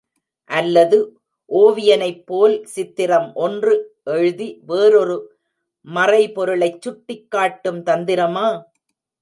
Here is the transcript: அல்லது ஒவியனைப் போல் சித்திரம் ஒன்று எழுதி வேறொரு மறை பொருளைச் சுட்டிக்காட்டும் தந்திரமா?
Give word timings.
அல்லது 0.49 0.97
ஒவியனைப் 1.51 2.23
போல் 2.25 2.55
சித்திரம் 2.65 3.29
ஒன்று 3.35 3.73
எழுதி 4.15 4.49
வேறொரு 4.65 5.17
மறை 5.87 6.23
பொருளைச் 6.31 6.81
சுட்டிக்காட்டும் 6.81 7.81
தந்திரமா? 7.89 8.47